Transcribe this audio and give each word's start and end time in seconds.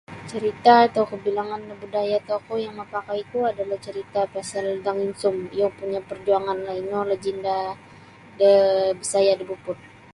Carita 0.29 0.73
atau 0.89 1.03
kabilangan 1.11 1.61
da 1.69 1.75
budaya 1.83 2.17
tokou 2.29 2.57
yang 2.63 2.73
mapakaiku 2.79 3.39
adalah 3.51 3.77
carita 3.85 4.21
pasal 4.35 4.65
Dang 4.85 4.99
Insum 5.07 5.35
iyo 5.57 5.67
punya 5.79 5.99
perjuanganlah 6.09 6.75
ino 6.83 6.99
lajenda 7.09 7.55
de 8.39 8.51
Bisaya 8.99 9.31
da 9.37 9.43
Beaufort. 9.49 9.79